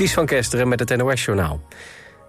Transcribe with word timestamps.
Ties 0.00 0.12
van 0.12 0.26
Kesteren 0.26 0.68
met 0.68 0.80
het 0.80 0.96
NOS-journaal. 0.96 1.60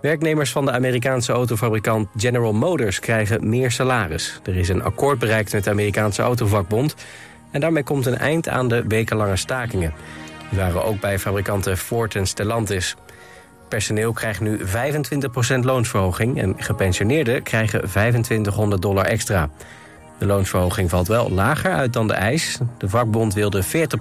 Werknemers 0.01 0.51
van 0.51 0.65
de 0.65 0.71
Amerikaanse 0.71 1.31
autofabrikant 1.31 2.09
General 2.17 2.53
Motors 2.53 2.99
krijgen 2.99 3.49
meer 3.49 3.71
salaris. 3.71 4.39
Er 4.43 4.57
is 4.57 4.69
een 4.69 4.83
akkoord 4.83 5.19
bereikt 5.19 5.53
met 5.53 5.63
de 5.63 5.69
Amerikaanse 5.69 6.21
autovakbond... 6.21 6.95
en 7.51 7.59
daarmee 7.59 7.83
komt 7.83 8.05
een 8.05 8.17
eind 8.17 8.49
aan 8.49 8.67
de 8.67 8.83
wekenlange 8.87 9.35
stakingen. 9.35 9.93
Die 10.49 10.59
waren 10.59 10.83
ook 10.83 10.99
bij 10.99 11.19
fabrikanten 11.19 11.77
Ford 11.77 12.15
en 12.15 12.27
Stellantis. 12.27 12.95
Personeel 13.67 14.13
krijgt 14.13 14.39
nu 14.39 14.59
25% 14.59 14.63
loonsverhoging... 15.59 16.41
en 16.41 16.55
gepensioneerden 16.57 17.43
krijgen 17.43 17.79
2500 17.79 18.81
dollar 18.81 19.05
extra. 19.05 19.49
De 20.17 20.25
loonsverhoging 20.25 20.89
valt 20.89 21.07
wel 21.07 21.29
lager 21.29 21.71
uit 21.71 21.93
dan 21.93 22.07
de 22.07 22.13
eis. 22.13 22.59
De 22.77 22.89
vakbond 22.89 23.33
wilde 23.33 23.63
40 23.63 23.99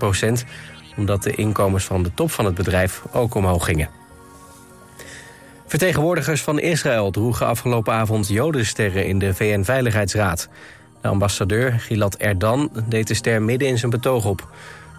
omdat 0.97 1.23
de 1.23 1.35
inkomens 1.35 1.85
van 1.85 2.03
de 2.03 2.15
top 2.15 2.31
van 2.31 2.45
het 2.45 2.55
bedrijf 2.55 3.03
ook 3.13 3.35
omhoog 3.35 3.65
gingen. 3.65 3.89
Vertegenwoordigers 5.67 6.43
van 6.43 6.61
Israël 6.61 7.11
droegen 7.11 7.47
afgelopen 7.47 7.93
avond 7.93 8.29
jodensterren 8.29 9.07
in 9.07 9.19
de 9.19 9.35
VN-veiligheidsraad. 9.35 10.49
De 11.01 11.09
ambassadeur 11.09 11.73
Gilad 11.73 12.17
Erdan 12.17 12.71
deed 12.89 13.09
de 13.09 13.15
ster 13.15 13.43
midden 13.43 13.69
in 13.69 13.79
zijn 13.79 13.91
betoog 13.91 14.25
op. 14.25 14.49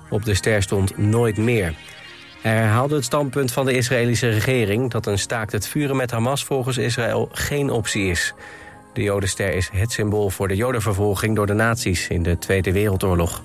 Op 0.09 0.25
de 0.25 0.35
ster 0.35 0.61
stond 0.61 0.97
nooit 0.97 1.37
meer. 1.37 1.73
Hij 2.41 2.55
herhaalde 2.55 2.95
het 2.95 3.03
standpunt 3.03 3.51
van 3.51 3.65
de 3.65 3.73
Israëlische 3.73 4.29
regering... 4.29 4.91
dat 4.91 5.05
een 5.05 5.19
staakt 5.19 5.51
het 5.51 5.67
vuren 5.67 5.95
met 5.95 6.11
Hamas 6.11 6.43
volgens 6.43 6.77
Israël 6.77 7.29
geen 7.31 7.69
optie 7.69 8.09
is. 8.09 8.33
De 8.93 9.01
jodenster 9.01 9.53
is 9.53 9.69
het 9.73 9.91
symbool 9.91 10.29
voor 10.29 10.47
de 10.47 10.55
jodenvervolging 10.55 11.35
door 11.35 11.47
de 11.47 11.53
nazi's 11.53 12.07
in 12.07 12.23
de 12.23 12.37
Tweede 12.37 12.71
Wereldoorlog. 12.71 13.41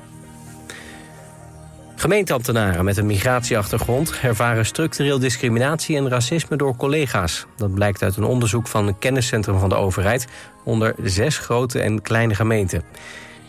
Gemeenteambtenaren 1.99 2.85
met 2.85 2.97
een 2.97 3.07
migratieachtergrond 3.07 4.19
ervaren 4.23 4.67
structureel 4.67 5.19
discriminatie 5.19 5.97
en 5.97 6.09
racisme 6.09 6.57
door 6.57 6.77
collega's. 6.77 7.47
Dat 7.57 7.75
blijkt 7.75 8.03
uit 8.03 8.17
een 8.17 8.25
onderzoek 8.25 8.69
van 8.69 8.87
een 8.87 8.99
kenniscentrum 8.99 9.59
van 9.59 9.69
de 9.69 9.75
overheid 9.75 10.27
onder 10.65 10.95
zes 11.03 11.39
grote 11.39 11.81
en 11.81 12.03
kleine 12.03 12.35
gemeenten. 12.35 12.83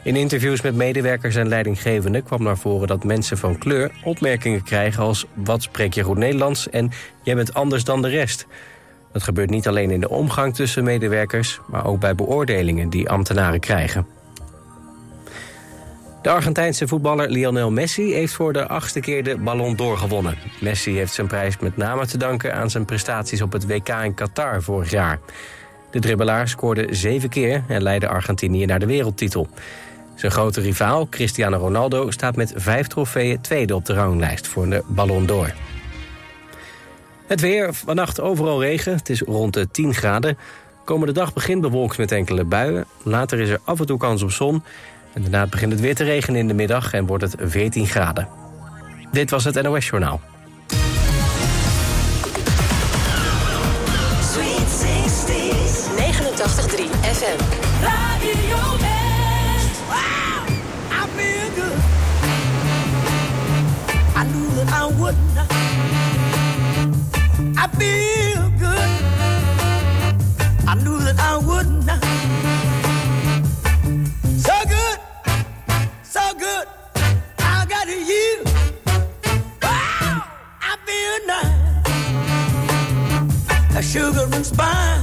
In 0.03 0.15
interviews 0.15 0.61
met 0.61 0.75
medewerkers 0.75 1.35
en 1.35 1.47
leidinggevenden 1.47 2.23
kwam 2.23 2.43
naar 2.43 2.57
voren 2.57 2.87
dat 2.87 3.03
mensen 3.03 3.37
van 3.37 3.57
kleur 3.57 3.91
opmerkingen 4.03 4.63
krijgen 4.63 5.03
als 5.03 5.25
wat 5.33 5.61
spreek 5.61 5.93
je 5.93 6.03
goed 6.03 6.17
Nederlands 6.17 6.69
en 6.69 6.91
jij 7.23 7.35
bent 7.35 7.53
anders 7.53 7.83
dan 7.83 8.01
de 8.01 8.09
rest. 8.09 8.47
Dat 9.11 9.23
gebeurt 9.23 9.49
niet 9.49 9.67
alleen 9.67 9.91
in 9.91 9.99
de 9.99 10.09
omgang 10.09 10.55
tussen 10.55 10.83
medewerkers, 10.83 11.59
maar 11.67 11.85
ook 11.85 11.99
bij 11.99 12.15
beoordelingen 12.15 12.89
die 12.89 13.09
ambtenaren 13.09 13.59
krijgen. 13.59 14.16
De 16.27 16.33
Argentijnse 16.33 16.87
voetballer 16.87 17.29
Lionel 17.29 17.71
Messi 17.71 18.13
heeft 18.13 18.33
voor 18.33 18.53
de 18.53 18.67
achtste 18.67 18.99
keer 18.99 19.23
de 19.23 19.37
Ballon 19.37 19.75
d'Or 19.75 19.97
gewonnen. 19.97 20.37
Messi 20.61 20.95
heeft 20.97 21.13
zijn 21.13 21.27
prijs 21.27 21.57
met 21.57 21.77
name 21.77 22.05
te 22.05 22.17
danken 22.17 22.53
aan 22.55 22.69
zijn 22.69 22.85
prestaties 22.85 23.41
op 23.41 23.51
het 23.51 23.67
WK 23.67 23.89
in 23.89 24.13
Qatar 24.13 24.63
vorig 24.63 24.89
jaar. 24.89 25.19
De 25.91 25.99
dribbelaar 25.99 26.47
scoorde 26.47 26.87
zeven 26.89 27.29
keer 27.29 27.63
en 27.67 27.81
leidde 27.81 28.07
Argentinië 28.07 28.65
naar 28.65 28.79
de 28.79 28.85
wereldtitel. 28.85 29.47
Zijn 30.15 30.31
grote 30.31 30.61
rivaal, 30.61 31.07
Cristiano 31.09 31.57
Ronaldo, 31.57 32.11
staat 32.11 32.35
met 32.35 32.53
vijf 32.55 32.87
trofeeën 32.87 33.41
tweede 33.41 33.75
op 33.75 33.85
de 33.85 33.93
ranglijst 33.93 34.47
voor 34.47 34.69
de 34.69 34.83
Ballon 34.87 35.25
d'Or. 35.25 35.53
Het 37.27 37.41
weer, 37.41 37.73
vannacht 37.73 38.19
overal 38.19 38.61
regen, 38.61 38.95
het 38.95 39.09
is 39.09 39.21
rond 39.21 39.53
de 39.53 39.67
10 39.71 39.93
graden. 39.93 40.37
Komende 40.83 41.13
dag 41.13 41.33
begint 41.33 41.61
bewolkt 41.61 41.97
met 41.97 42.11
enkele 42.11 42.43
buien. 42.43 42.85
Later 43.03 43.39
is 43.39 43.49
er 43.49 43.59
af 43.63 43.79
en 43.79 43.85
toe 43.85 43.97
kans 43.97 44.21
op 44.23 44.31
zon. 44.31 44.63
En 45.13 45.21
daarna 45.21 45.47
begint 45.47 45.71
het 45.71 45.81
weer 45.81 45.95
te 45.95 46.03
regenen 46.03 46.39
in 46.39 46.47
de 46.47 46.53
middag 46.53 46.93
en 46.93 47.05
wordt 47.05 47.23
het 47.23 47.35
14 47.39 47.87
graden. 47.87 48.27
Dit 49.11 49.29
was 49.29 49.43
het 49.43 49.61
NOS 49.61 49.87
Journaal. 49.87 50.21
Sweet 54.21 54.69
60s, 54.81 55.87
89.3 55.97 56.83
FM. 57.01 57.39
Radio 57.81 58.77
West. 58.79 59.79
Wow, 59.87 60.47
I 67.55 67.67
feel 67.77 68.26
sugar 83.87 84.27
and 84.33 84.45
spice. 84.45 85.01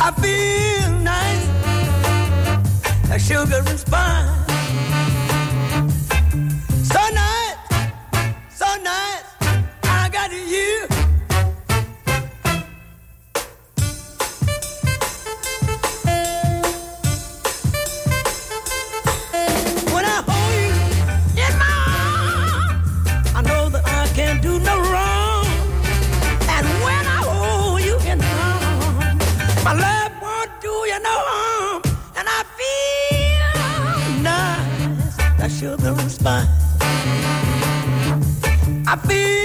I 0.00 0.10
feel 0.22 0.90
nice, 1.02 1.46
like 3.10 3.20
sugar 3.20 3.62
and 3.66 3.78
spice. 3.78 4.43
Sugar 35.64 35.94
and 35.98 36.12
spice. 36.12 36.46
I 38.86 38.96
feel 39.06 39.43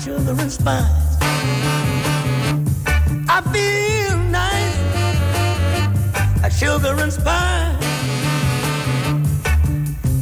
sugar 0.00 0.34
and 0.38 0.50
spice. 0.50 1.16
I 3.28 3.42
feel 3.52 4.16
nice, 4.30 4.78
like 6.42 6.52
sugar 6.52 6.94
and 7.02 7.12
spice. 7.12 7.84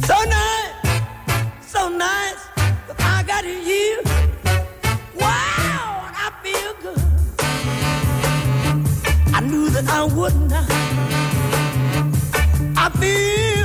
So 0.05 0.15
nice, 0.37 0.73
so 1.65 1.87
nice, 1.87 2.41
that 2.87 2.99
I 2.99 3.23
got 3.25 3.45
you. 3.45 4.01
Wow, 5.15 6.09
I 6.13 6.29
feel 6.43 6.73
good. 6.83 7.03
I 9.33 9.39
knew 9.39 9.69
that 9.69 9.87
I 9.87 10.03
would 10.03 10.35
not. 10.51 10.69
I 12.75 12.89
feel 12.99 13.58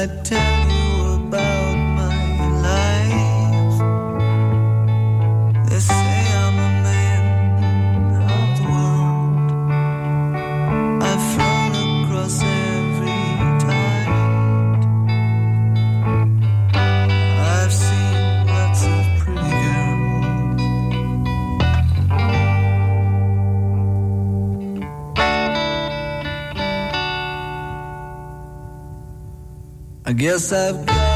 I 0.00 0.39
I 30.10 30.12
guess 30.12 30.52
I've 30.52 30.84
got 30.86 31.09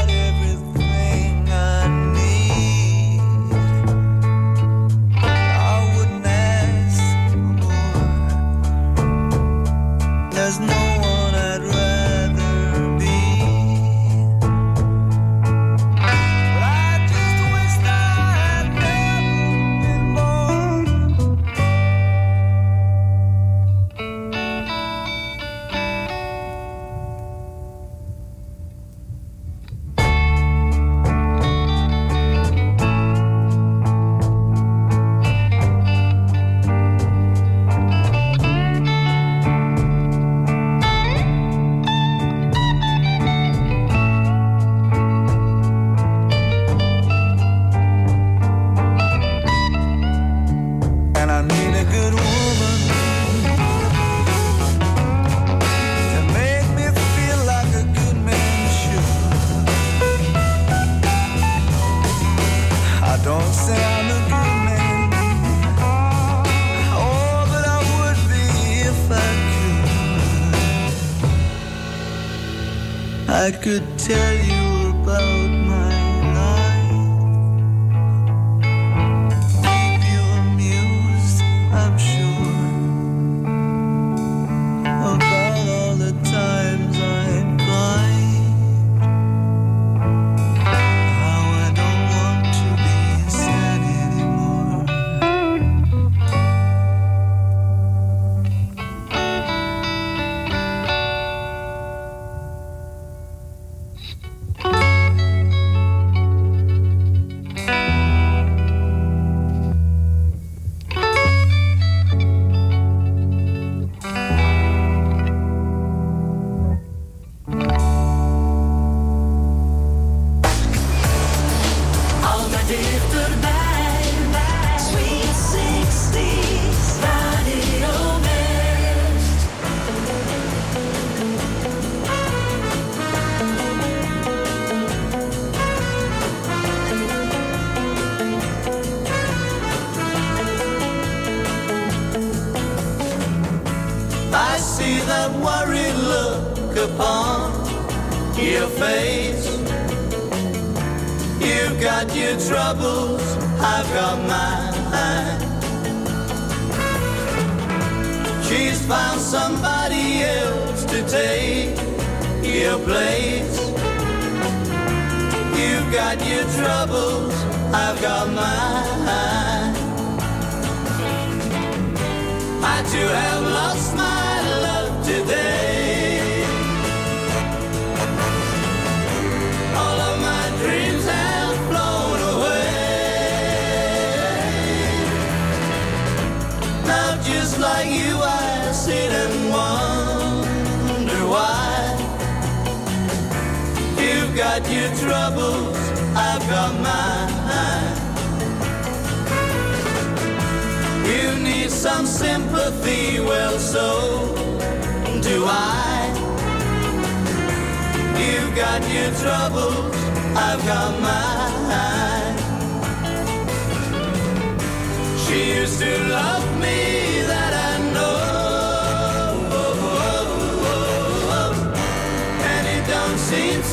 could. 73.65 73.81
Tell 73.97 74.34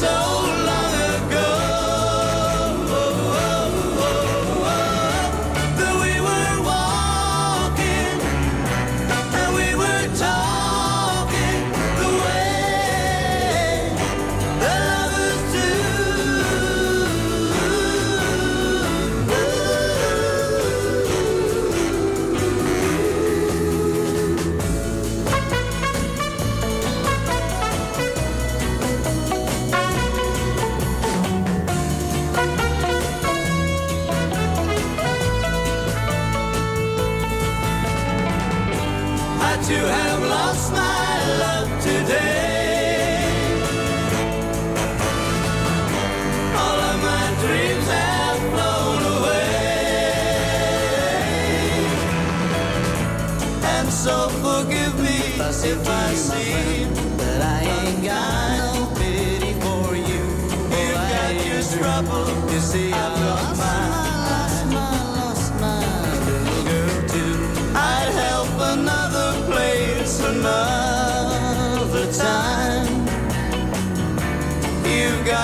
so 0.02 0.41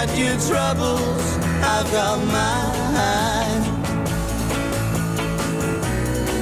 got 0.07 0.17
your 0.17 0.39
troubles, 0.39 1.39
I've 1.61 1.91
got 1.91 2.25
mine. 2.25 3.65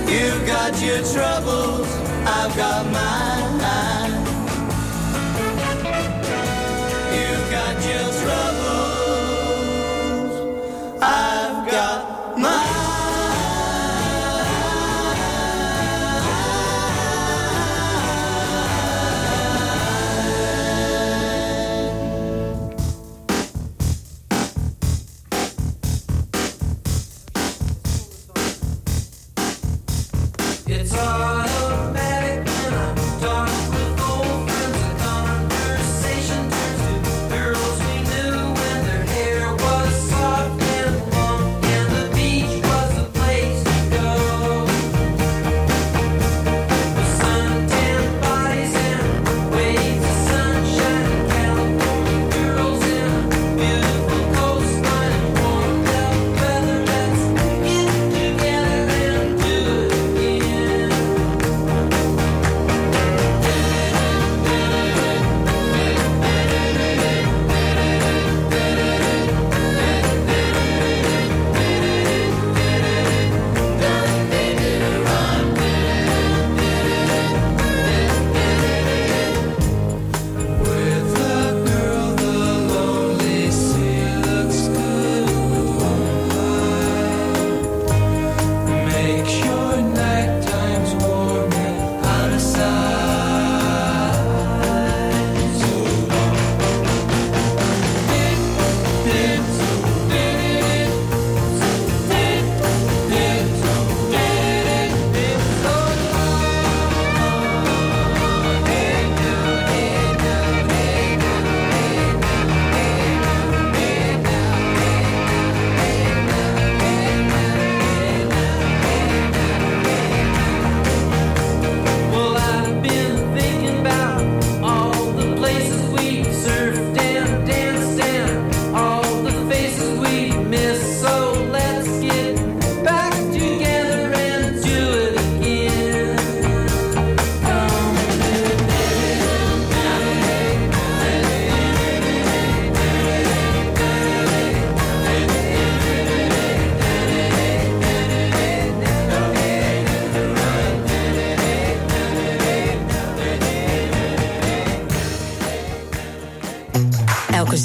You've 0.06 0.46
got 0.46 0.78
your 0.82 1.02
troubles, 1.14 1.88
I've 2.26 2.54
got 2.54 2.84
mine. 2.92 3.36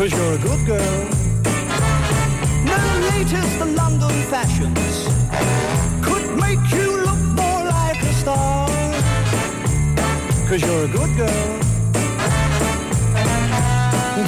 cause 0.00 0.12
you're 0.12 0.32
a 0.32 0.38
good 0.38 0.66
girl. 0.66 1.04
Know 2.64 2.78
the 2.88 3.00
latest 3.12 3.60
London 3.80 4.16
fashions 4.32 4.94
could 6.00 6.26
make 6.38 6.64
you 6.72 7.02
look 7.04 7.22
more 7.40 7.64
like 7.76 8.00
a 8.02 8.12
star. 8.14 8.66
Cause 10.48 10.62
you're 10.62 10.84
a 10.84 10.88
good 10.88 11.12
girl. 11.18 11.48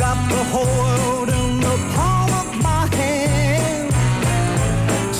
Got 0.05 0.19
the 0.35 0.45
whole 0.52 0.75
world 0.83 1.31
in 1.31 1.61
the 1.61 1.76
palm 1.95 2.31
of 2.43 2.49
my 2.62 2.85
hand. 2.95 3.95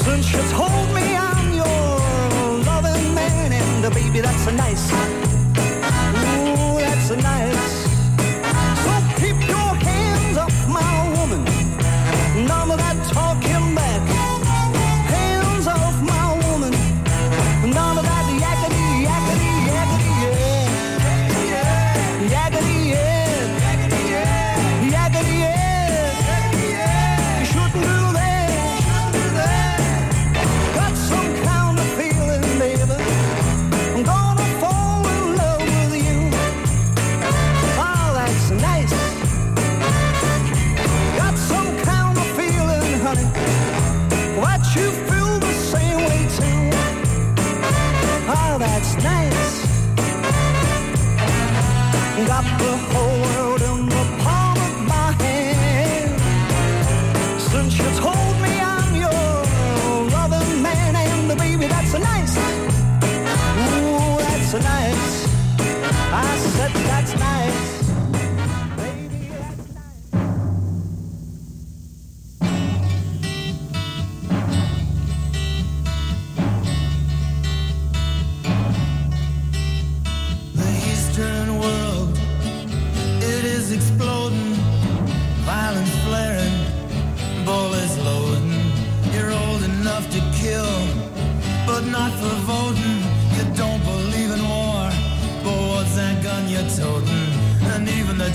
Since 0.05 0.33
you 0.35 0.43
told 0.51 0.89
me 0.95 1.17
I'm 1.17 1.55
your 1.63 2.59
loving 2.71 3.15
man, 3.15 3.53
and 3.53 3.87
uh, 3.87 3.89
baby, 3.89 4.21
that's 4.21 4.47
a 4.49 4.53
nice 4.53 5.22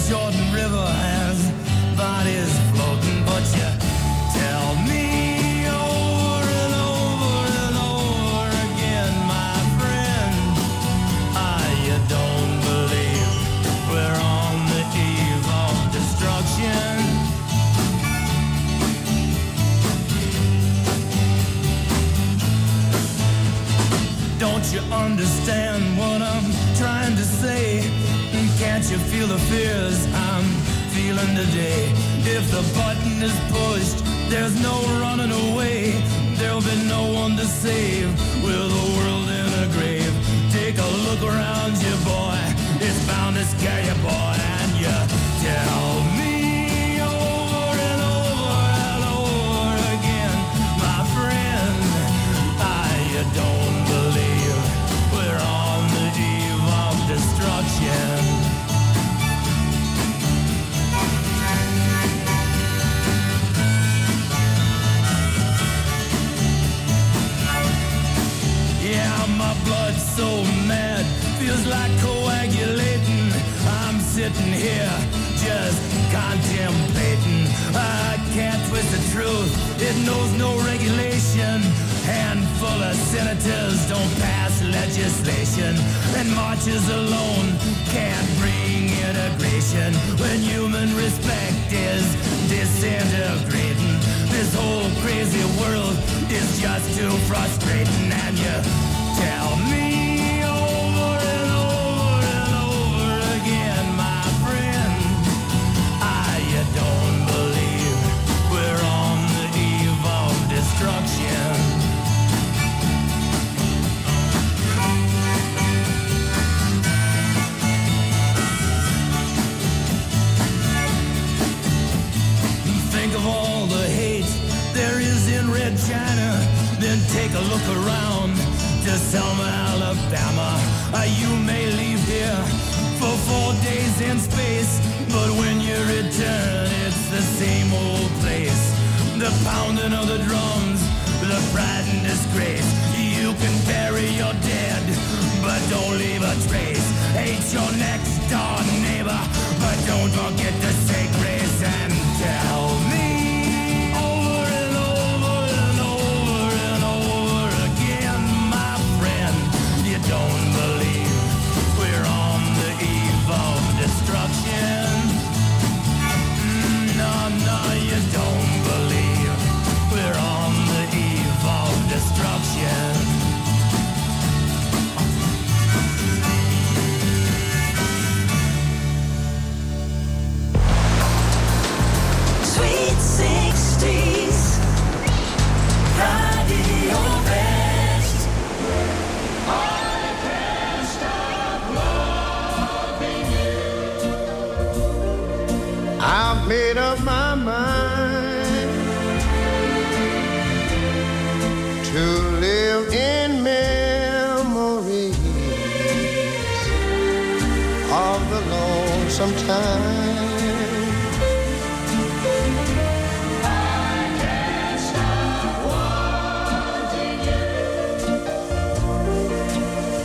Jordan 0.05 0.53
River 0.53 0.85
has 0.85 1.37
bodies 1.97 2.53
floating, 2.71 3.25
but 3.25 3.43
you 3.57 3.69
tell 4.39 4.75
me 4.87 5.67
over 5.67 6.47
and 6.63 6.73
over 6.95 7.43
and 7.65 7.75
over 7.75 8.47
again, 8.67 9.13
my 9.27 9.57
friend, 9.75 10.37
I 11.35 11.61
you 11.83 11.97
don't 12.07 12.53
believe 12.71 13.31
we're 13.91 14.21
on 14.39 14.55
the 14.71 14.83
eve 14.95 15.47
of 15.65 15.75
destruction. 15.91 16.95
Don't 24.39 24.65
you 24.71 24.81
understand? 24.93 25.96
you 28.91 28.97
feel 28.97 29.27
the 29.27 29.37
fears 29.51 30.05
I'm 30.13 30.45
feeling 30.95 31.35
today. 31.35 31.91
If 32.23 32.49
the 32.51 32.63
button 32.73 33.21
is 33.21 33.37
pushed, 33.51 34.05
there's 34.29 34.55
no 34.61 34.79
running 35.01 35.31
away. 35.31 35.91
There'll 36.35 36.61
be 36.61 36.75
no 36.87 37.11
one 37.11 37.35
to 37.35 37.45
save 37.45 38.07
with 38.41 38.69
the 38.75 38.85
world 38.95 39.27
in 39.29 39.49
a 39.63 39.67
grave. 39.75 40.13
Take 40.53 40.77
a 40.77 40.89
look 41.05 41.21
around 41.21 41.75
you, 41.83 41.95
boy. 42.05 42.39
It's 42.79 43.05
bound 43.07 43.35
to 43.35 43.43
scare 43.43 43.83
you, 43.83 43.95
boy. 44.01 44.35
And 44.55 44.71
you 44.79 44.95
tell 45.43 46.03
me. 46.17 47.01
Over 47.01 47.75
and 47.91 49.03
over 49.19 49.75
again, 49.95 50.37
my 50.79 50.99
friend, 51.15 51.75
I 52.61 53.31
don't 53.35 53.56
so 70.17 70.41
mad, 70.65 71.05
feels 71.37 71.63
like 71.67 71.93
coagulating. 72.01 73.29
I'm 73.85 73.99
sitting 74.01 74.51
here 74.65 74.97
just 75.45 75.77
contemplating. 76.09 77.45
I 77.77 78.17
can't 78.33 78.57
twist 78.67 78.89
the 78.97 79.01
truth, 79.13 79.53
it 79.79 79.95
knows 80.07 80.31
no 80.41 80.57
regulation. 80.65 81.61
Handful 82.09 82.79
of 82.89 82.95
senators 83.13 83.77
don't 83.87 84.13
pass 84.17 84.63
legislation, 84.63 85.75
and 86.17 86.27
marches 86.33 86.89
alone 86.89 87.47
can't 87.93 88.29
bring 88.41 88.89
integration 89.09 89.93
when 90.17 90.39
human 90.39 90.89
respect 90.95 91.69
is 91.69 92.05
disintegrating. 92.49 93.95
This 94.33 94.49
whole 94.55 94.89
crazy 95.05 95.45
world 95.61 95.95
is 96.31 96.59
just 96.59 96.97
too 96.97 97.13
frustrating, 97.29 98.09
and 98.25 98.35
you 98.39 98.55
tell 99.21 99.55
me. 99.69 99.96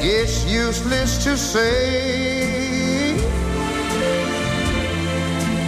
it's 0.05 0.45
useless 0.45 1.23
to 1.23 1.37
say. 1.37 3.17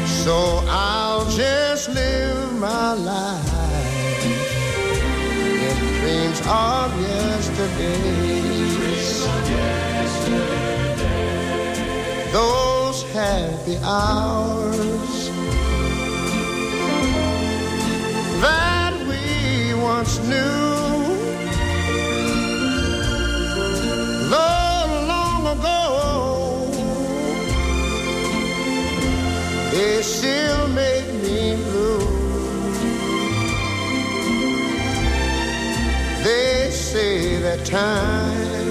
So 0.06 0.64
I'll 0.66 1.24
just 1.30 1.88
live 1.90 2.58
my 2.58 2.94
life 2.94 4.24
in 5.68 5.76
dreams 6.00 6.40
of 6.48 7.00
yesterday. 7.00 8.34
Those 12.32 13.04
happy 13.12 13.78
hours 13.84 15.30
that 18.40 18.94
we 19.06 19.74
once 19.80 20.18
knew. 20.26 20.83
long, 24.34 24.90
long 25.14 25.42
ago. 25.54 25.80
They 29.72 30.02
still 30.02 30.68
make 30.68 31.08
me 31.24 31.56
blue. 31.66 32.04
They 36.24 36.70
say 36.70 37.38
that 37.46 37.64
time 37.64 38.63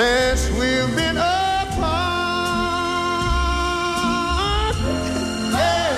since 0.00 0.48
we've 0.58 0.96
been 0.96 1.18
apart. 1.18 1.94
Hey. 5.56 5.92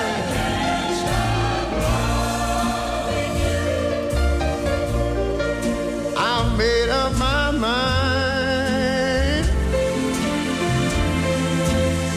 I've 6.17 6.59
made 6.59 6.89
up 6.89 7.13
my 7.17 7.51
mind 7.53 7.87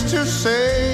to 0.04 0.26
say 0.26 0.89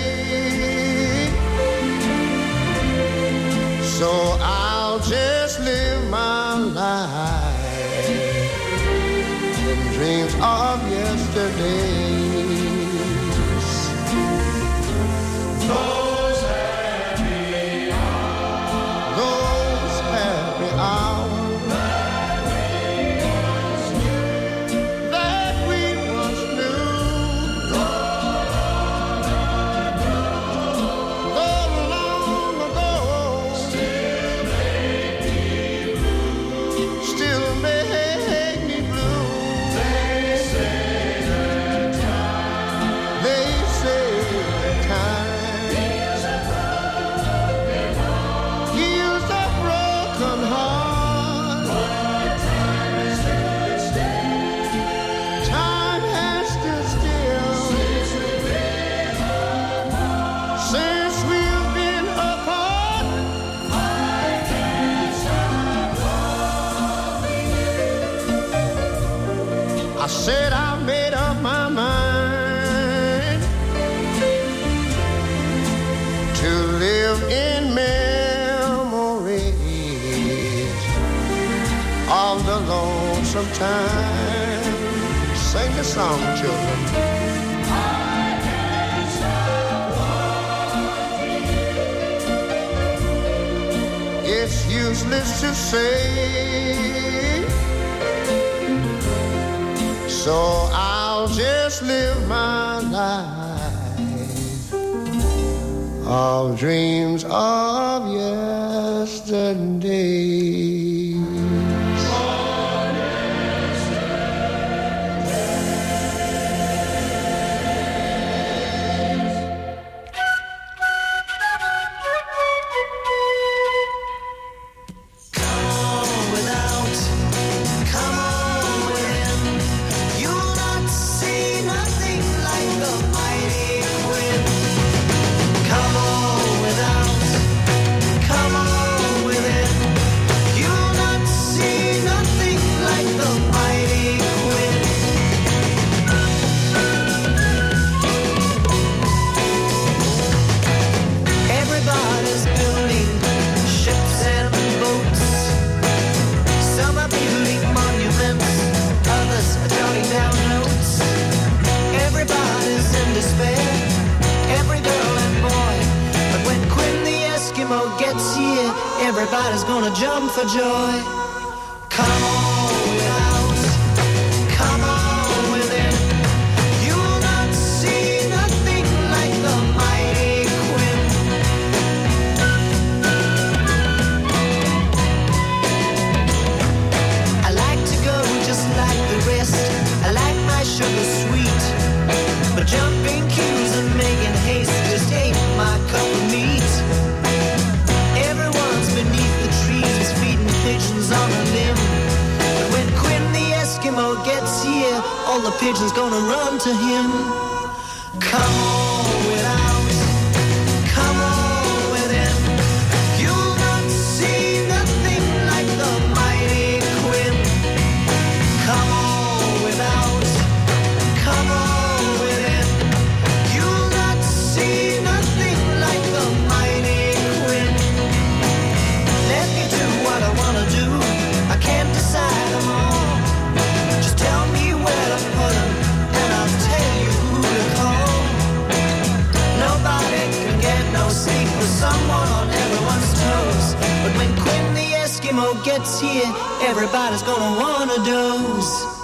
Eskimo 245.35 245.65
gets 245.65 245.99
here, 245.99 246.33
everybody's 246.61 247.21
gonna 247.23 247.59
wanna 247.59 247.95
doze. 248.05 248.94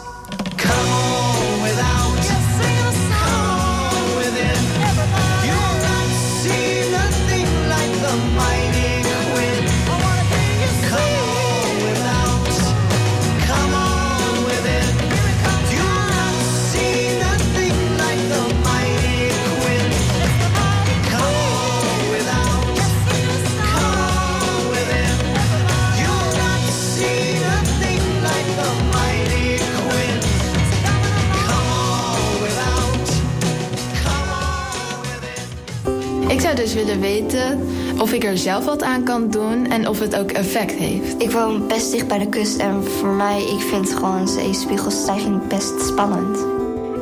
Dus 36.73 36.84
willen 36.84 37.01
weten 37.01 37.67
of 37.99 38.13
ik 38.13 38.23
er 38.23 38.38
zelf 38.38 38.65
wat 38.65 38.84
aan 38.84 39.03
kan 39.03 39.29
doen 39.29 39.65
en 39.65 39.88
of 39.88 39.99
het 39.99 40.15
ook 40.15 40.31
effect 40.31 40.73
heeft. 40.73 41.21
Ik 41.21 41.31
woon 41.31 41.67
best 41.67 41.91
dicht 41.91 42.07
bij 42.07 42.17
de 42.17 42.29
kust 42.29 42.57
en 42.57 42.84
voor 42.84 43.13
mij, 43.13 43.41
ik 43.41 43.60
vind 43.60 43.93
gewoon 43.93 44.27
zeespiegelstijging 44.27 45.47
best 45.47 45.81
spannend. 45.88 46.38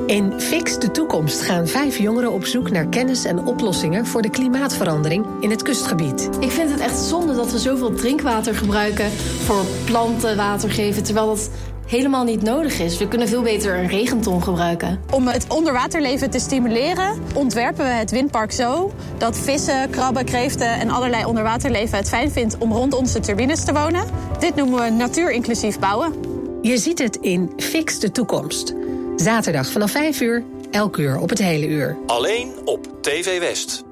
In 0.05 0.39
Fix 0.39 0.79
de 0.79 0.91
Toekomst 0.91 1.41
gaan 1.41 1.67
vijf 1.67 1.97
jongeren 1.97 2.31
op 2.31 2.45
zoek 2.45 2.71
naar 2.71 2.87
kennis 2.87 3.25
en 3.25 3.45
oplossingen 3.45 4.05
voor 4.05 4.21
de 4.21 4.29
klimaatverandering 4.29 5.25
in 5.39 5.49
het 5.49 5.61
kustgebied. 5.61 6.29
Ik 6.39 6.51
vind 6.51 6.71
het 6.71 6.79
echt 6.79 6.99
zonde 6.99 7.35
dat 7.35 7.51
we 7.51 7.59
zoveel 7.59 7.93
drinkwater 7.93 8.55
gebruiken 8.55 9.11
voor 9.43 9.65
planten 9.85 10.37
water 10.37 10.71
geven, 10.71 11.03
terwijl 11.03 11.27
dat 11.27 11.49
helemaal 11.89 12.23
niet 12.23 12.41
nodig 12.41 12.79
is. 12.79 12.97
We 12.97 13.07
kunnen 13.07 13.27
veel 13.27 13.41
beter 13.41 13.77
een 13.77 13.87
regenton 13.87 14.43
gebruiken. 14.43 14.99
Om 15.11 15.27
het 15.27 15.45
onderwaterleven 15.47 16.29
te 16.29 16.39
stimuleren, 16.39 17.21
ontwerpen 17.33 17.85
we 17.85 17.91
het 17.91 18.11
windpark 18.11 18.51
zo 18.51 18.93
dat 19.17 19.37
vissen, 19.37 19.89
krabben, 19.89 20.25
kreeften 20.25 20.67
en 20.67 20.89
allerlei 20.89 21.25
onderwaterleven 21.25 21.97
het 21.97 22.09
fijn 22.09 22.31
vindt 22.31 22.57
om 22.57 22.71
rond 22.71 22.93
onze 22.93 23.19
turbines 23.19 23.65
te 23.65 23.73
wonen. 23.73 24.05
Dit 24.39 24.55
noemen 24.55 24.83
we 24.83 24.89
natuurinclusief 24.89 25.79
bouwen. 25.79 26.13
Je 26.61 26.77
ziet 26.77 26.99
het 26.99 27.15
in 27.15 27.53
Fix 27.57 27.99
de 27.99 28.11
Toekomst. 28.11 28.73
Zaterdag 29.15 29.67
vanaf 29.67 29.91
5 29.91 30.21
uur, 30.21 30.43
elk 30.71 30.97
uur 30.97 31.19
op 31.19 31.29
het 31.29 31.39
hele 31.39 31.67
uur. 31.67 31.97
Alleen 32.05 32.51
op 32.65 32.87
TV 33.01 33.39
West. 33.39 33.83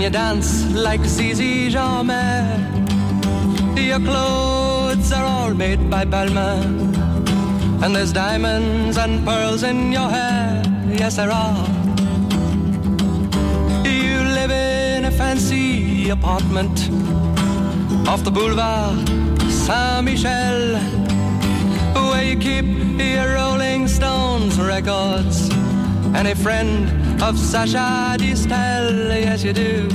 You 0.00 0.10
dance 0.10 0.64
like 0.72 1.04
Zizi 1.04 1.70
Jeanmaire. 1.70 2.58
Your 3.76 4.00
clothes 4.00 5.12
are 5.12 5.24
all 5.24 5.54
made 5.54 5.88
by 5.88 6.04
Balmain, 6.04 6.94
and 7.82 7.94
there's 7.94 8.12
diamonds 8.12 8.96
and 8.96 9.24
pearls 9.24 9.62
in 9.62 9.92
your 9.92 10.08
hair. 10.08 10.62
Yes, 10.88 11.16
there 11.16 11.30
are. 11.30 11.66
You 13.84 14.24
live 14.38 14.50
in 14.50 15.04
a 15.04 15.10
fancy 15.10 16.10
apartment 16.10 16.90
off 18.08 18.24
the 18.24 18.30
boulevard 18.30 19.08
Saint 19.50 20.04
Michel, 20.04 20.78
where 22.10 22.24
you 22.24 22.36
keep 22.38 22.66
your 22.98 23.34
Rolling 23.34 23.88
Stones 23.88 24.58
records 24.58 25.48
and 26.14 26.26
a 26.26 26.34
friend 26.34 27.05
of 27.22 27.38
Sacha 27.38 28.16
Distel. 28.18 29.08
Yes, 29.08 29.44
you 29.44 29.52
do. 29.52 29.88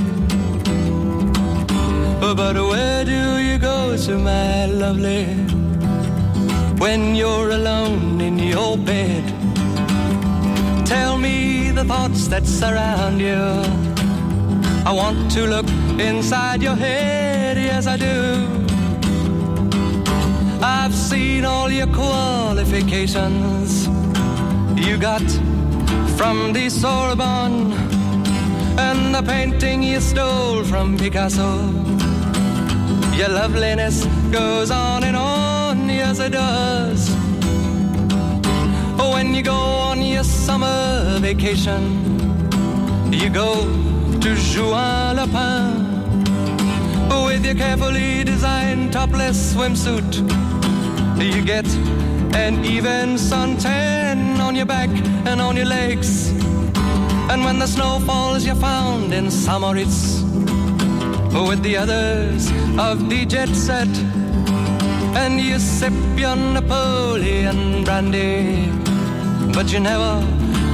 But 2.20 2.56
where 2.56 3.04
do 3.04 3.38
you 3.38 3.58
go 3.58 3.96
to, 3.96 4.18
my 4.18 4.66
lovely, 4.66 5.26
when 6.78 7.14
you're 7.14 7.50
alone 7.50 8.20
in 8.20 8.38
your 8.38 8.76
bed? 8.76 9.24
Tell 10.86 11.18
me 11.18 11.70
the 11.70 11.84
thoughts 11.84 12.26
that 12.28 12.46
surround 12.46 13.20
you. 13.20 13.62
I 14.84 14.92
want 14.92 15.30
to 15.32 15.46
look 15.46 15.68
inside 16.00 16.62
your 16.62 16.76
head, 16.76 17.56
yes, 17.56 17.86
I 17.86 17.96
do. 17.96 18.48
I've 20.62 20.94
seen 20.94 21.44
all 21.44 21.70
your 21.70 21.88
qualifications 21.88 23.88
you 24.76 24.98
got 24.98 25.22
from 26.22 26.52
the 26.52 26.70
Sorbonne 26.70 27.72
and 28.78 29.12
the 29.12 29.22
painting 29.24 29.82
you 29.82 29.98
stole 30.00 30.62
from 30.62 30.96
Picasso. 30.96 31.50
Your 33.18 33.28
loveliness 33.28 34.06
goes 34.30 34.70
on 34.70 35.02
and 35.02 35.16
on, 35.16 35.88
yes, 35.88 36.20
it 36.20 36.30
does. 36.30 37.10
When 39.12 39.34
you 39.34 39.42
go 39.42 39.62
on 39.90 40.00
your 40.00 40.22
summer 40.22 41.18
vacation, 41.18 41.82
you 43.12 43.28
go 43.28 43.54
to 44.20 44.30
Juan-les-Pins 44.54 45.74
with 47.26 47.44
your 47.44 47.56
carefully 47.56 48.22
designed 48.22 48.92
topless 48.92 49.54
swimsuit. 49.54 50.12
You 51.18 51.42
get 51.44 51.66
an 52.36 52.64
even 52.64 53.16
suntan 53.16 54.31
on 54.42 54.56
your 54.56 54.66
back 54.66 54.90
and 55.26 55.40
on 55.40 55.56
your 55.56 55.66
legs. 55.66 56.30
And 57.30 57.44
when 57.44 57.58
the 57.58 57.66
snow 57.66 58.00
falls, 58.00 58.44
you're 58.44 58.62
found 58.70 59.14
in 59.14 59.30
St. 59.30 59.60
Moritz 59.60 60.22
with 61.48 61.62
the 61.62 61.76
others 61.76 62.50
of 62.78 63.08
the 63.08 63.24
jet 63.24 63.48
set. 63.48 63.88
And 65.22 65.40
you 65.40 65.58
sip 65.58 65.94
your 66.16 66.36
Napoleon 66.36 67.84
brandy, 67.84 68.68
but 69.54 69.72
you 69.72 69.80
never 69.80 70.12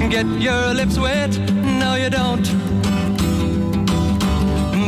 get 0.09 0.27
your 0.27 0.75
lips 0.75 0.99
wet. 0.99 1.39
No, 1.81 1.95
you 1.95 2.11
don't. 2.11 2.47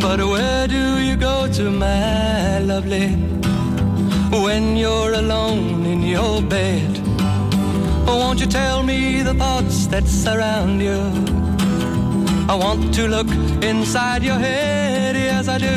But 0.00 0.18
where 0.32 0.66
do 0.66 0.98
you 0.98 1.16
go 1.16 1.46
to, 1.52 1.70
my 1.70 2.58
lovely, 2.60 3.08
when 4.44 4.76
you're 4.76 5.14
alone 5.14 5.84
in 5.84 6.02
your 6.02 6.40
bed? 6.42 6.99
Won't 8.10 8.40
you 8.40 8.46
tell 8.46 8.82
me 8.82 9.22
the 9.22 9.34
thoughts 9.34 9.86
that 9.88 10.06
surround 10.06 10.80
you? 10.82 10.98
I 12.48 12.54
want 12.54 12.92
to 12.94 13.06
look 13.06 13.28
inside 13.62 14.22
your 14.22 14.38
head, 14.38 15.14
yes, 15.14 15.46
I 15.46 15.58
do. 15.58 15.76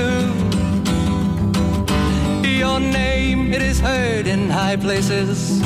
Your 2.48 2.80
name, 2.80 3.54
it 3.54 3.62
is 3.62 3.80
heard 3.80 4.26
in 4.28 4.50
high 4.50 4.78
places. 4.78 5.62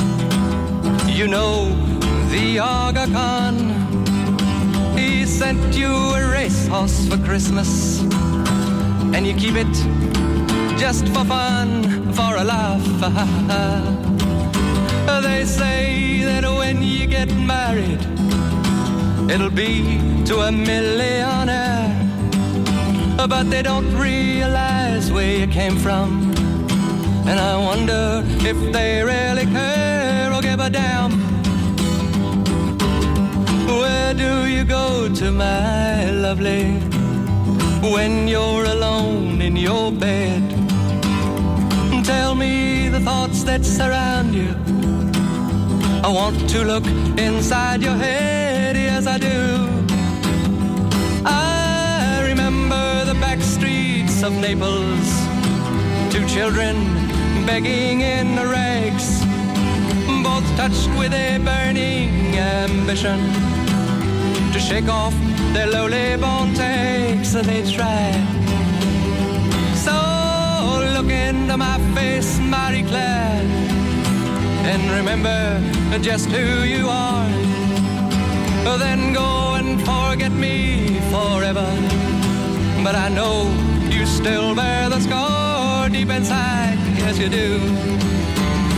You 1.06 1.28
know 1.28 1.70
the 2.30 2.58
Aga 2.58 3.06
Khan. 3.12 3.56
He 4.96 5.24
sent 5.24 5.74
you 5.74 5.92
a 5.92 6.30
racehorse 6.30 7.08
for 7.08 7.16
Christmas, 7.18 8.00
and 9.14 9.26
you 9.26 9.34
keep 9.34 9.54
it 9.54 9.74
just 10.78 11.06
for 11.08 11.24
fun, 11.24 12.12
for 12.12 12.36
a 12.36 12.44
laugh. 12.44 14.04
They 15.20 15.44
say 15.44 16.22
that 16.24 16.44
when 16.44 16.82
you 16.82 17.06
get 17.06 17.28
married, 17.34 18.00
it'll 19.30 19.50
be 19.50 19.98
to 20.24 20.40
a 20.40 20.52
millionaire. 20.52 21.94
But 23.16 23.50
they 23.50 23.62
don't 23.62 23.94
realize 23.96 25.12
where 25.12 25.38
you 25.40 25.46
came 25.46 25.76
from. 25.76 26.32
And 27.26 27.38
I 27.38 27.56
wonder 27.56 28.22
if 28.46 28.56
they 28.72 29.02
really 29.02 29.46
care 29.46 30.32
or 30.32 30.40
give 30.40 30.60
a 30.60 30.70
damn. 30.70 31.12
Where 33.66 34.14
do 34.14 34.46
you 34.46 34.64
go 34.64 35.12
to, 35.14 35.30
my 35.30 36.10
lovely, 36.10 36.64
when 37.92 38.28
you're 38.28 38.64
alone 38.64 39.42
in 39.42 39.56
your 39.56 39.92
bed? 39.92 40.42
Tell 42.04 42.34
me 42.34 42.88
the 42.88 43.00
thoughts 43.00 43.42
that 43.44 43.64
surround 43.64 44.34
you. 44.34 44.77
I 46.08 46.10
want 46.10 46.48
to 46.48 46.64
look 46.64 46.86
inside 47.18 47.82
your 47.82 47.92
head, 47.92 48.76
yes, 48.76 49.06
I 49.06 49.18
do. 49.18 49.68
I 51.26 52.24
remember 52.26 53.04
the 53.04 53.12
back 53.20 53.42
streets 53.42 54.22
of 54.22 54.32
Naples. 54.32 55.08
Two 56.10 56.26
children 56.26 56.76
begging 57.44 58.00
in 58.00 58.36
the 58.36 58.46
rags, 58.46 59.20
both 60.24 60.46
touched 60.56 60.88
with 60.98 61.12
a 61.12 61.36
burning 61.44 62.38
ambition 62.38 63.18
to 64.54 64.58
shake 64.58 64.88
off 64.88 65.12
their 65.52 65.66
lowly 65.66 66.16
born 66.16 66.54
takes. 66.54 67.32
They 67.32 67.70
tried. 67.70 68.24
So 69.84 69.92
look 70.96 71.10
into 71.12 71.58
my 71.58 71.76
face, 71.94 72.38
Marie 72.38 72.82
Claire, 72.82 73.44
and 74.70 74.82
remember 74.90 75.40
just 75.98 76.28
who 76.28 76.62
you 76.62 76.88
are. 76.88 77.28
Then 78.78 79.12
go 79.12 79.54
and 79.54 79.80
forget 79.80 80.30
me 80.30 81.00
forever. 81.10 81.68
But 82.84 82.94
I 82.94 83.08
know 83.08 83.36
you 83.90 84.06
still 84.06 84.54
bear 84.54 84.88
the 84.88 85.00
scar 85.00 85.88
deep 85.88 86.10
inside. 86.10 86.78
Yes, 87.02 87.18
you 87.18 87.28
do. 87.28 87.58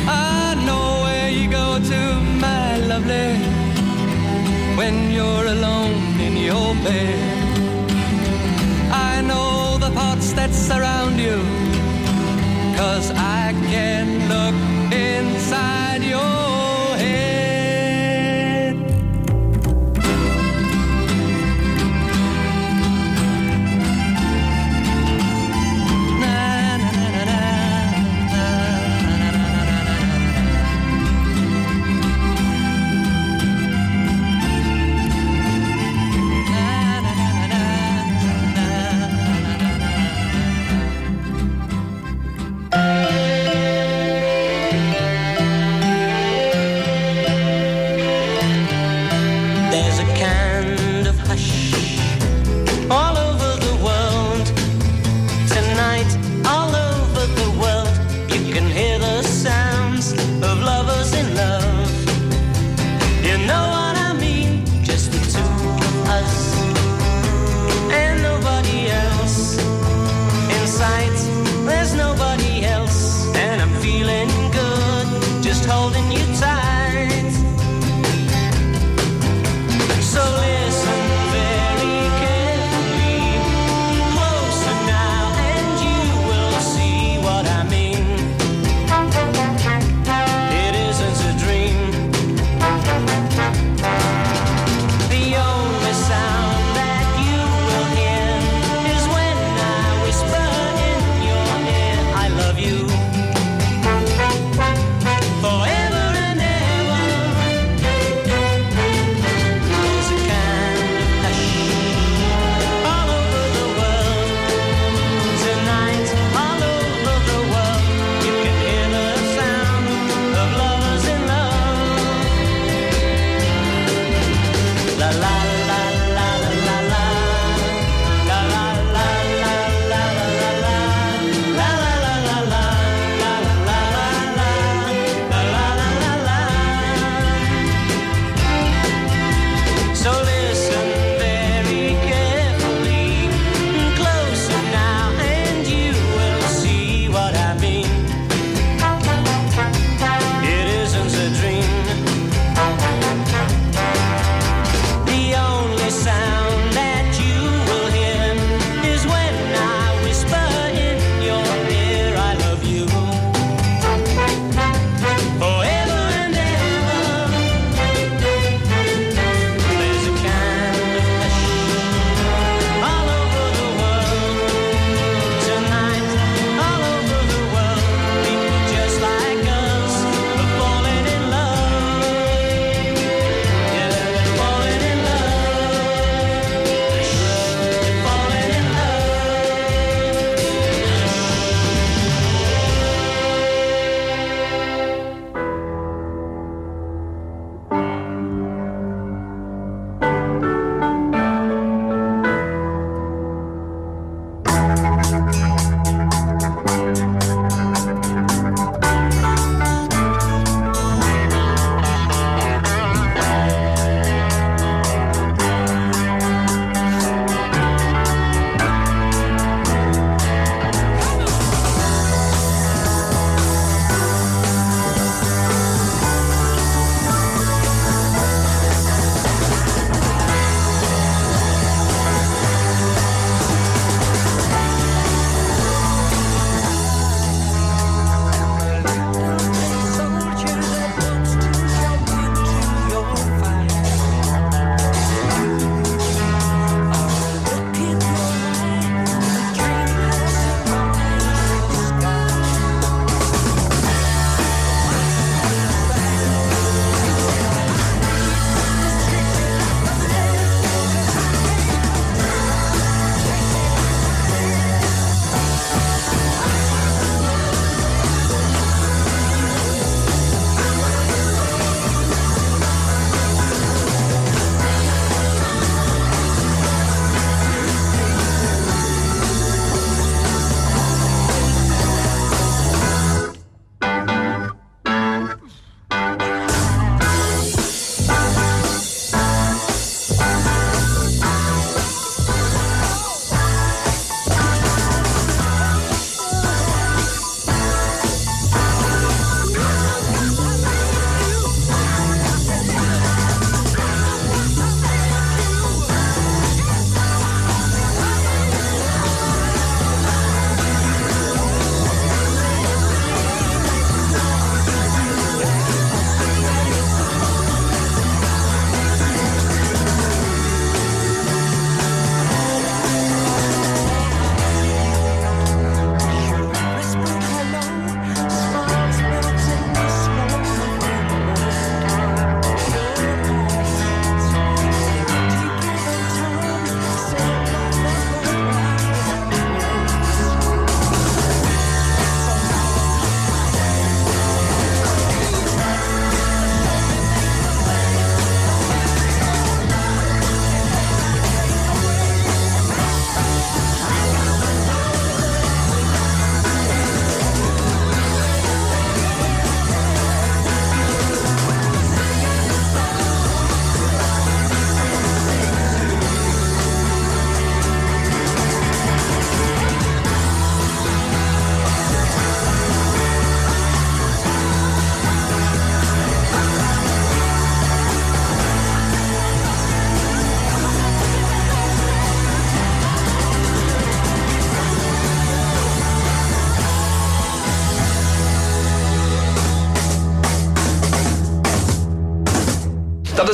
I 0.09 0.55
know 0.67 1.03
where 1.05 1.29
you 1.29 1.51
go 1.51 1.79
to, 1.91 2.01
my 2.47 2.79
lovely, 2.93 3.31
when 4.79 5.11
you're 5.11 5.47
alone 5.57 6.21
in 6.21 6.35
your 6.37 6.75
bed. 6.87 7.51
I 8.93 9.21
know 9.21 9.77
the 9.79 9.91
thoughts 9.91 10.33
that 10.33 10.51
surround 10.55 11.19
you, 11.19 11.37
cause 12.79 13.11
I 13.11 13.53
can 13.71 14.07
look 14.33 14.70
inside 14.93 16.03
your 16.03 16.50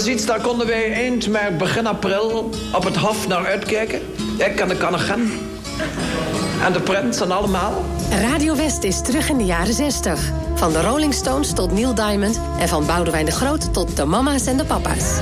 iets, 0.07 0.27
daar 0.27 0.41
konden 0.41 0.67
wij 0.67 0.93
eind 0.93 1.29
maar 1.29 1.57
begin 1.57 1.87
april... 1.87 2.51
op 2.73 2.85
het 2.85 2.97
hof 2.97 3.29
naar 3.29 3.47
uitkijken. 3.47 4.01
Ik 4.39 4.61
en 4.61 4.69
de 4.69 4.77
Kanagen. 4.77 5.33
En 6.65 6.73
de 6.73 6.81
prins 6.81 7.21
en 7.21 7.31
allemaal. 7.31 7.85
Radio 8.11 8.57
West 8.57 8.83
is 8.83 9.01
terug 9.03 9.29
in 9.29 9.39
de 9.39 9.45
jaren 9.45 9.75
60. 9.75 10.21
Van 10.55 10.73
de 10.73 10.83
Rolling 10.83 11.15
Stones 11.15 11.53
tot 11.53 11.73
Neil 11.73 11.95
Diamond... 11.95 12.41
en 12.59 12.69
van 12.69 12.87
Boudewijn 12.87 13.25
de 13.25 13.31
Groot 13.31 13.73
tot 13.73 13.97
de 13.97 14.05
mama's 14.05 14.47
en 14.47 14.57
de 14.57 14.65
papa's. 14.65 15.21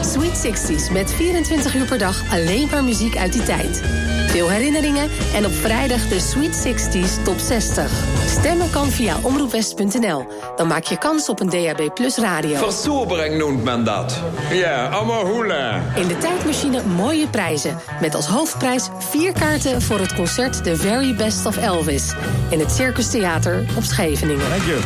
Sweet 0.00 0.46
60s 0.46 0.92
met 0.92 1.12
24 1.12 1.74
uur 1.74 1.86
per 1.86 1.98
dag 1.98 2.32
alleen 2.32 2.68
maar 2.70 2.84
muziek 2.84 3.16
uit 3.16 3.32
die 3.32 3.42
tijd. 3.42 3.82
Veel 4.26 4.48
herinneringen 4.50 5.10
en 5.34 5.46
op 5.46 5.52
vrijdag 5.52 6.08
de 6.08 6.20
Sweet 6.20 6.66
60s 6.66 7.22
Top 7.22 7.38
60. 7.38 7.90
Stemmen 8.26 8.70
kan 8.70 8.90
via 8.90 9.16
omroepwest.nl 9.22 10.26
dan 10.56 10.66
maak 10.66 10.84
je 10.84 10.98
kans 10.98 11.28
op 11.28 11.40
een 11.40 11.50
DAB 11.50 11.94
Plus 11.94 12.16
radio. 12.16 12.56
Versobering 12.56 13.38
noemt 13.38 13.64
men 13.64 13.84
dat. 13.84 14.18
Ja, 14.50 14.88
allemaal 14.88 15.26
hoela. 15.26 15.82
In 15.94 16.06
de 16.08 16.18
tijdmachine 16.18 16.82
mooie 16.96 17.28
prijzen. 17.28 17.78
Met 18.00 18.14
als 18.14 18.26
hoofdprijs 18.26 18.88
vier 18.98 19.32
kaarten 19.32 19.82
voor 19.82 19.98
het 19.98 20.14
concert 20.14 20.64
The 20.64 20.76
Very 20.76 21.14
Best 21.14 21.46
of 21.46 21.56
Elvis. 21.56 22.12
In 22.50 22.58
het 22.58 22.72
Circus 22.72 23.10
Theater 23.10 23.64
op 23.76 23.82
Scheveningen. 23.82 24.48
Thank 24.48 24.62
you. 24.62 24.80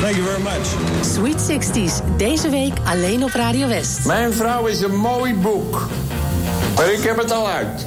Thank 0.00 0.14
you 0.14 0.26
very 0.26 0.42
much. 0.42 0.66
Sweet 1.04 1.60
60s, 1.62 2.16
deze 2.16 2.48
week 2.48 2.74
alleen 2.84 3.24
op 3.24 3.30
Radio 3.30 3.68
West. 3.68 4.04
Mijn 4.04 4.32
vrouw 4.32 4.66
is 4.66 4.80
een 4.80 4.96
mooi 4.96 5.34
boek. 5.34 5.86
Maar 6.76 6.92
ik 6.92 7.02
heb 7.02 7.16
het 7.16 7.32
al 7.32 7.48
uit. 7.48 7.86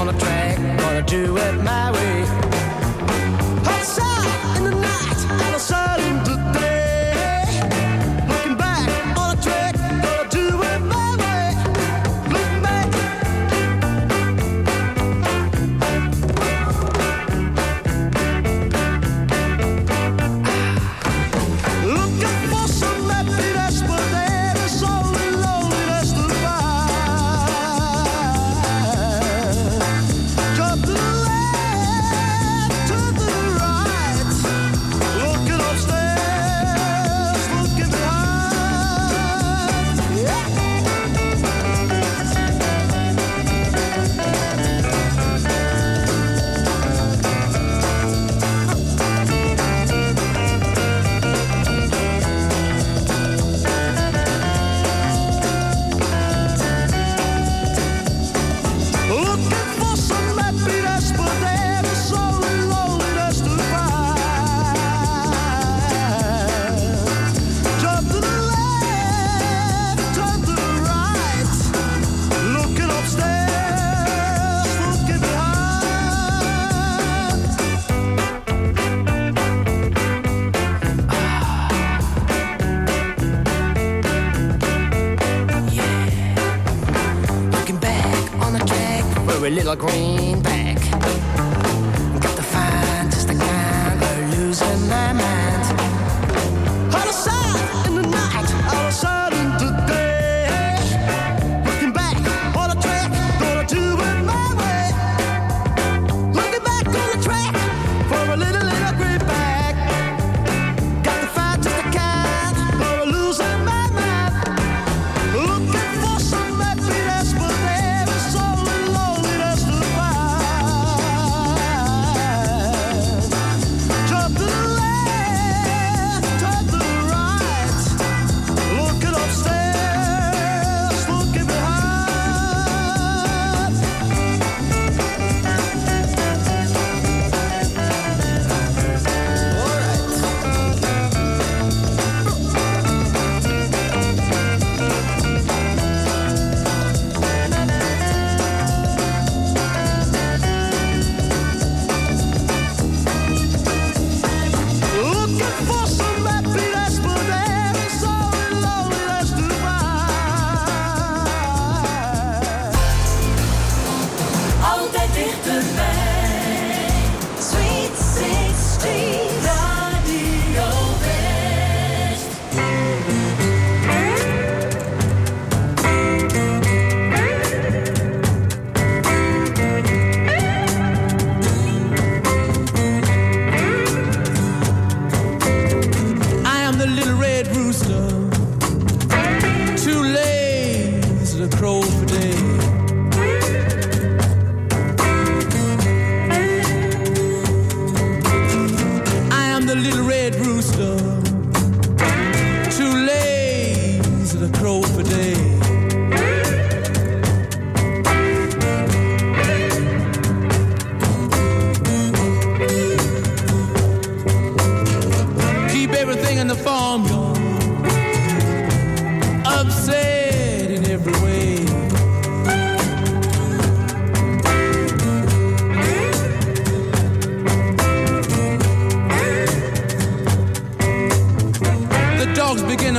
Gonna 0.00 0.18
track, 0.18 0.56
gonna 0.78 1.02
do 1.02 1.36
it 1.36 1.62
my 1.62 1.92
way. 1.92 2.19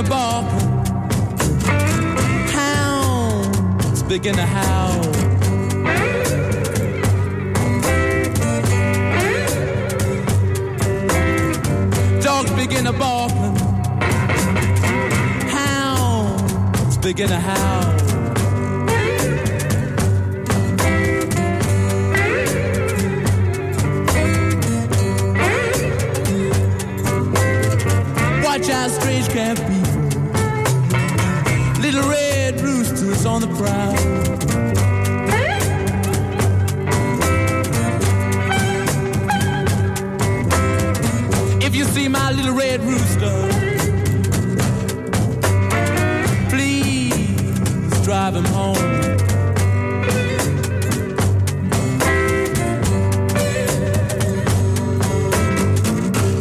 the 0.03 0.09
ballroom. 0.09 0.85
Hounds 2.49 4.03
begin 4.03 4.35
to 4.35 4.45
howl. 4.45 5.01
Dogs 12.21 12.51
begin 12.51 12.85
to 12.85 12.93
bark. 12.93 13.31
Hounds 15.49 16.97
begin 16.97 17.27
to 17.27 17.39
howl. 17.39 18.11
watch 28.43 28.67
how 28.67 28.87
strange 28.89 29.29
can 29.29 29.55
be. 29.55 29.80
on 33.25 33.41
the 33.41 33.47
prowl. 33.47 33.93
If 41.61 41.75
you 41.75 41.83
see 41.83 42.07
my 42.07 42.31
little 42.31 42.55
red 42.55 42.81
rooster, 42.81 43.49
please 46.49 48.01
drive 48.03 48.35
him 48.35 48.45
home. 48.45 48.77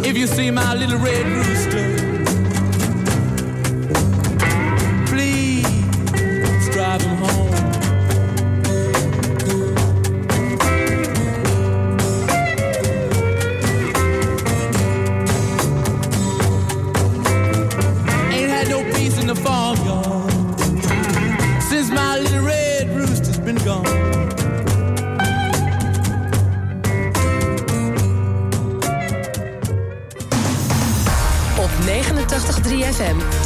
If 0.05 0.17
you 0.17 0.27
see 0.27 0.51
my 0.51 0.75
little 0.75 0.99
red 0.99 1.30